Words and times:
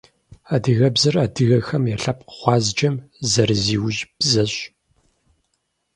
Адыгэбзэр 0.53 1.15
адыгэхэм 1.23 1.83
я 1.93 1.97
лъэпкъ 2.01 2.31
гъуазджэм 2.39 2.95
зэрызиужь 3.31 4.01
бзэщ. 4.17 4.53